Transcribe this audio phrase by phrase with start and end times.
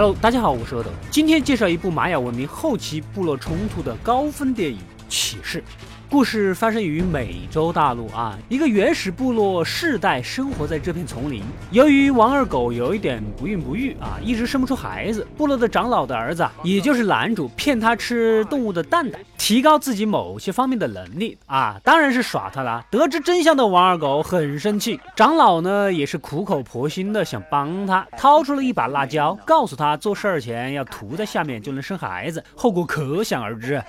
[0.00, 4.78] Hello，大家好，我是阿斗，今天介绍一部玛雅文明后期部落冲突的高分电影
[5.08, 5.60] 《启示》。
[6.10, 11.42] 故事发生于美洲大陆啊，一个原始部落世代生活在这片丛林。
[11.70, 15.26] 由于王二狗有一点不孕不育啊，一直生不出孩子。
[15.36, 22.82] 部落的长老的儿子，也就是男主，骗他吃动物的蛋蛋，提高自己某些方面的能力啊，当然是耍他了。
[22.90, 33.82] 得知真相的王二狗很生气，长老呢也是苦口婆心的想帮他，掏出了一把辣椒，告诉他做事儿前要涂在下面就能生孩子，后果可想而知。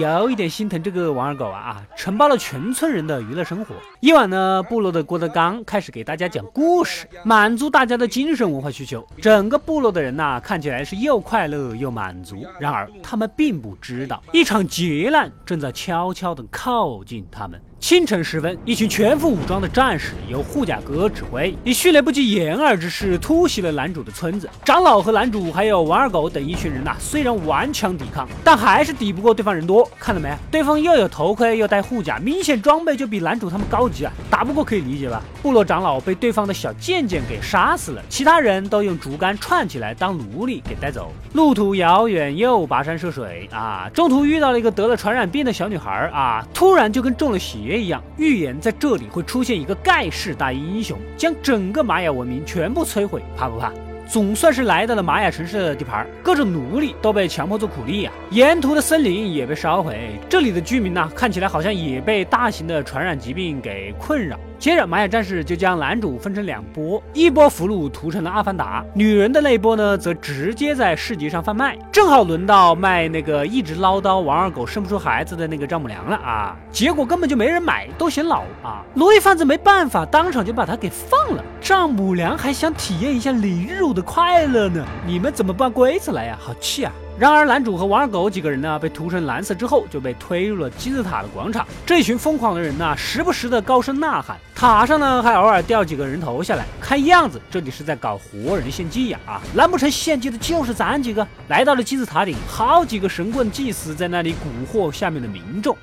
[0.00, 3.74] 有一点心疼这个王二狗啊啊，承包了全村人的娱乐生活。
[4.00, 9.06] 夜晚呢，部落的郭德纲开始给大家讲故事，满足大家的精神文化需求。
[9.20, 12.46] 整个部落的人呐，看起来是又快乐又满足。
[12.58, 17.60] 然而，他们并不知道，一场劫难正在悄悄地靠近他们。
[17.80, 24.48] 清晨时分，一群全副武装的战士由护甲哥指挥，以迅雷不及掩耳之势突袭了男主的村子。
[24.64, 29.90] 长老和男主还有王二狗等一群人呐，虽然顽强抵抗，但还是抵不过对方人多。
[29.98, 30.30] 看到没？
[30.50, 34.12] 对方又有头盔又带护甲，明显装备就比男主他们高级啊！
[34.30, 35.22] 打不过可以理解吧？
[35.42, 41.10] 部落长老被对方的小贱贱给杀死了，其他人都用竹竿串起来当奴隶给带走。
[41.32, 47.69] 路途遥远又跋山涉水啊，中途遇到了一个得了传染病的小女孩啊，突然就跟中了邪。
[47.78, 53.72] 一样，预言在这里会出现一个盖世大英雄，将整个玛雅文明全部摧毁，怕不怕？
[54.08, 64.36] 总算是来到了玛雅城市的地盘，各种奴隶都被强迫做苦力啊，沿途的森林也被烧毁，这里的居民呢，看起来好像也被大型的传染疾病给困扰。
[64.60, 71.78] 接着，玛雅战士就将男主分成两波，一波俘虏屠成了阿凡达，女人的那波呢，则直接在市集上贩卖。
[71.90, 76.54] 正好轮到卖那个一直唠叨王二狗生不出孩子的那个丈母娘了啊！
[76.70, 78.84] 结果根本就没人买，都嫌老啊！
[78.92, 81.42] 奴役贩子没办法，当场就把他给放了。
[81.58, 86.36] 丈母娘还想体验一下凌辱的快乐呢，你们怎么不按规则来呀？
[86.38, 86.92] 好气啊！
[87.20, 91.68] 然而，男主和王二狗几个人呢，被涂成蓝色之后，就被推入了金字塔的广场。
[91.84, 96.64] 这群疯狂的人呢，时不时的高声呐喊，塔上呢还偶尔掉几个人头下来。
[96.80, 99.20] 看样子，这里是在搞活人献祭呀！
[99.26, 101.28] 啊，难不成献祭的就是咱几个？
[101.48, 105.76] 来到了金字塔顶，好几个神棍祭司在那里蛊惑下面的民众。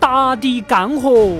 [0.00, 1.36] 大地干涸，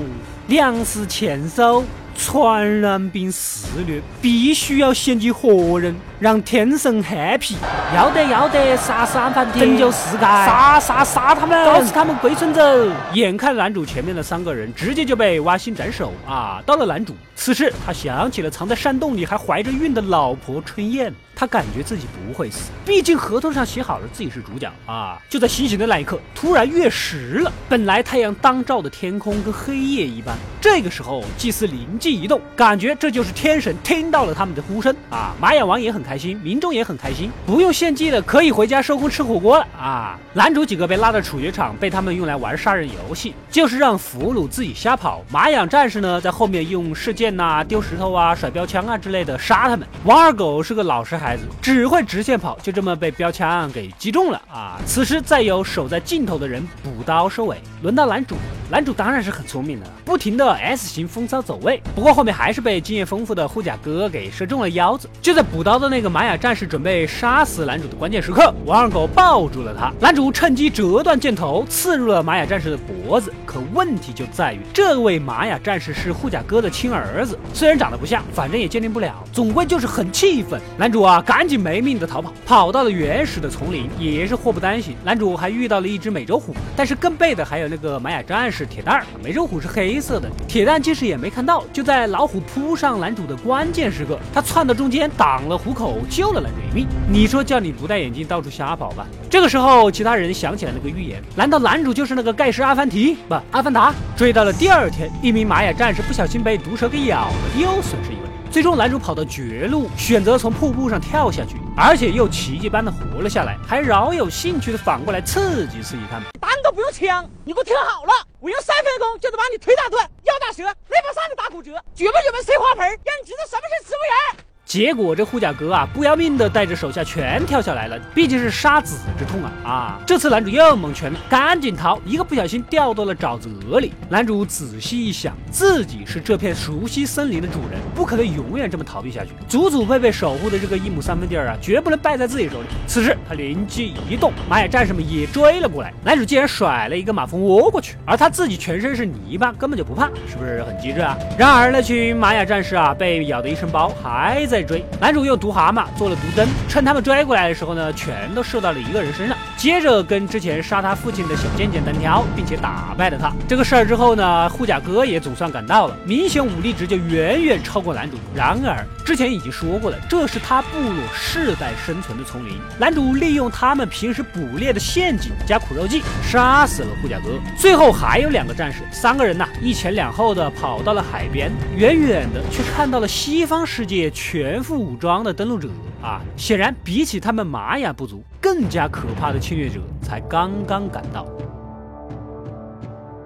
[0.47, 1.83] 粮食欠收。
[2.15, 7.57] 传染病肆虐，必须要献祭活人，让天神 happy。
[7.93, 12.93] 要得要得，杀死安凡提，拯救世界，杀杀杀他们，搞死他们龟孙子。
[13.15, 16.63] 眼看男主前面的三个人直接就被挖心斩首啊！
[16.65, 21.13] 到了男主，此时他想起了藏在山洞里还怀着孕的老婆春燕。
[21.35, 25.19] 他感觉自己不会死，毕竟合同上写好了自己是主角啊！
[25.31, 27.51] 就在清醒的那一刻，突然月食了。
[27.71, 30.37] 本来太阳当照的天空跟黑夜一般。
[30.61, 35.35] 这个时候，祭司灵机一动，感觉这就是天神听到了他们的呼声啊！
[35.41, 40.19] 玛雅王也很开开心，民众也很开心，不用献祭了，可以回家收工吃火锅了啊！
[40.35, 45.23] 男主几个被拉到处决场，被他们用来玩杀人游戏，就是让俘虏自己瞎跑。
[45.31, 49.89] 玛雅战士呢，在后面用射箭呐、丢石头啊、甩标枪啊之类的杀他们。
[50.05, 51.45] 王二狗是个老实孩子。
[51.63, 54.79] 只会直线跑，就这么被标枪给击中了啊！
[54.85, 58.37] 此时再由守在尽头的人补刀收尾，轮到男主。
[58.73, 65.11] 男主当然是很聪明的，不停的 S 型风骚走位，不过后面还是被经验丰富的护甲哥给射中了腰子。
[65.21, 73.31] 就在补刀的那个玛雅战士准备杀死男主的关键时刻，王二狗抱住了他，男主趁机折断箭头，刺入了玛雅战士的脖子。
[73.45, 80.59] 可问题就在于，这位玛雅战士是护甲哥的亲儿子，虽然长得不像，反正也鉴定不了，总归就是很气愤。
[80.79, 84.97] 男主啊，赶紧没命的逃跑，跑到了原始的丛林，也是祸不单行。
[85.05, 88.62] 男主还遇到了一只美洲虎，但是更背的还有那个玛雅战士。
[88.67, 96.87] 铁蛋儿，美洲虎是黑色的，铁蛋其实也没看到，就在老虎扑上男主的关键时刻，他窜到中间挡了虎口，救了男主一命。
[97.09, 99.07] 你说叫你不戴眼镜到处瞎跑吧？
[99.31, 103.17] 这个时候，其他人想起来那个预言，难道男主就是那个盖世阿凡提？
[103.29, 103.95] 不，阿凡达。
[104.17, 108.23] 追到了第二天，一名玛雅战士不小心被毒蛇给咬了，又损失一位。
[108.51, 116.27] 最终，男主跑到绝路，选择从瀑布上跳下去，而且又奇迹般的活了下来，还饶有兴趣的反过来刺激刺激他们。
[116.63, 124.01] 都不用枪，你给我听好了，我用三分钟就能把你腿打断，腰打折，肋巴扇子打骨折，绝不绝门塞花盆，让你知道什么是植物
[124.37, 124.45] 人。
[124.73, 130.01] 结果这护甲哥啊，不要命的带着手下全跳下来了，毕竟是杀子之痛啊啊！
[130.07, 133.93] 这次男主又蒙圈了，赶紧逃，一个不小心掉到了沼泽里。
[134.09, 142.67] 男主仔细一想，自己是这片熟悉森林的主人，不可能永远这么逃避下去，祖祖辈辈守护的这个一亩三分地儿啊，绝不能败在自己手里。
[142.87, 151.15] 此时他灵机一动，玛雅战士们也追了过来，男主竟然甩了一个马蜂窝过去，而他自己全身是泥巴，根本就不怕，是不是很机智啊？
[151.37, 154.85] 然而那群玛雅战士啊，被咬得一身包，还在追。
[155.01, 159.37] 男主用毒蛤蟆做了毒针，趁他们追过来的时候呢，全都射到了一个人身上。
[159.63, 163.33] 接着跟之前杀他父亲的小贱贱单挑，并且打败了他。
[163.47, 168.17] 这个事儿之后呢，护甲哥也总算赶到了，明显武力值就远远超过男主。
[168.35, 177.39] 然而之前已经说过了，这是他部落世代生存的丛林，男主利用他们平时捕猎的陷阱加苦肉计，杀死了护甲哥。
[177.57, 185.69] 最后还有两个战士，三个人呐，一前两后的跑到了海边，远远的却看到了西方世界全副武装的登陆者。
[186.03, 191.25] 啊，显然比起他们玛雅部族，更加可怕的侵略者才刚刚赶到。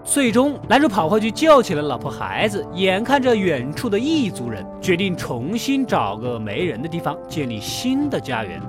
[0.04, 8.60] 最终，男主跑回去救起了老婆孩子，眼看着远处的异族人，决定重新找个没人的地方建立新的家园。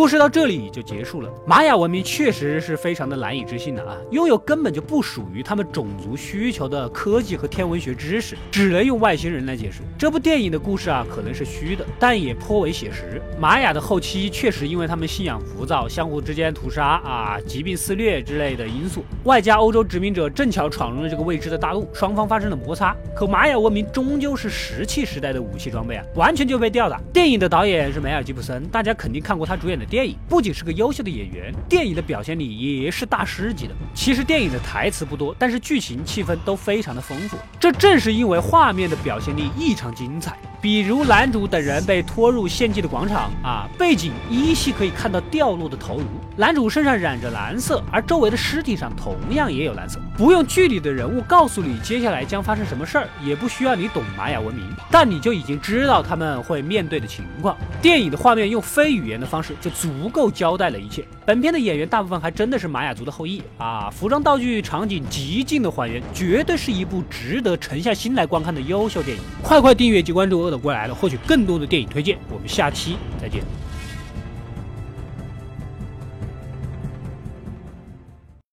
[0.00, 1.30] 故事到这里就结束了。
[1.46, 9.82] 玛雅文明确实是非常的难以置信的啊，拥有根本就不属于他们种族需求的科技和天文学知识，只能用外星人来解释。
[9.98, 13.20] 这部电影的故事啊，可能是虚的，但也颇为写实。
[13.38, 22.96] 玛雅的后期确实因为他们信仰浮躁，相互之间屠杀啊、疾病肆虐之类的因素，外加欧洲殖民者正巧闯入了这个未知的大陆，双方发生了摩擦。
[23.14, 26.98] 可玛雅文明终究是石器时代的武器装备啊，完全就被吊打。
[27.12, 29.89] 电影的导演是梅尔吉普森，大家肯定看过他主演的。
[29.90, 33.74] 电影不仅是个优秀的演员，电影的表现力也是大师级的。
[33.92, 37.36] 其实电影的台词不多，但是剧情气氛都非常的丰富。
[37.58, 40.38] 这正是因为画面的表现力异常精彩。
[40.60, 46.04] 比如男主等人被拖入献祭的广场啊，背景依稀可以看到掉落的头颅。
[46.36, 49.98] 男主身上染着蓝色，而周围的尸体上同样也有蓝色。
[50.16, 57.56] 不用剧里的人物告诉你接下来将发生什么事儿，也不需要你懂玛雅文明，但你就已经知道他们会面对的情况。
[57.80, 61.06] 电影的画面用非语言的方式就足够交代了一切。
[61.24, 69.22] 本片的演员大部分还真的是玛雅族的后裔啊，服装、道具、场景极尽的还原，绝对是一部值得沉下心来观看的优秀电影。
[69.42, 70.49] 快快订阅及关注。
[70.50, 72.18] 的过来了，获取更多的电影推荐。
[72.28, 73.42] 我们下期再见。